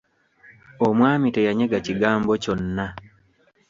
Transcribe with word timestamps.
Omwami 0.87 1.27
teyanyega 1.35 1.77
kigambo 1.85 2.31
kyonna. 2.43 2.87